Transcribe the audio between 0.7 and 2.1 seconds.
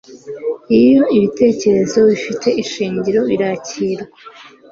iyo ibyo bitekerezo